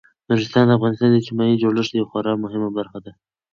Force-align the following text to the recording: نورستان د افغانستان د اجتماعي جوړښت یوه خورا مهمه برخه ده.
نورستان 0.29 0.65
د 0.67 0.71
افغانستان 0.77 1.09
د 1.11 1.15
اجتماعي 1.19 1.55
جوړښت 1.61 1.91
یوه 1.93 2.09
خورا 2.11 2.33
مهمه 2.43 2.69
برخه 2.77 2.99
ده. 3.05 3.11